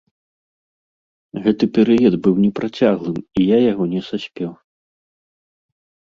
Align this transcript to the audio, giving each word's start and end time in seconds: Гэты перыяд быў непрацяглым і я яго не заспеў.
Гэты 1.47 1.65
перыяд 1.75 2.13
быў 2.27 2.35
непрацяглым 2.45 3.19
і 3.41 3.45
я 3.55 3.59
яго 3.71 3.85
не 3.93 4.01
заспеў. 4.09 4.49